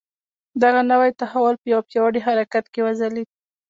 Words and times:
دغه 0.63 0.81
نوی 0.91 1.11
تحول 1.21 1.55
په 1.61 1.67
یوه 1.71 1.83
پیاوړي 1.89 2.19
حرکت 2.27 2.65
کې 2.73 2.81
وځلېد. 2.85 3.29